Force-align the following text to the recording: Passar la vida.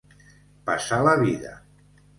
Passar 0.69 1.01
la 1.09 1.15
vida. 1.23 1.57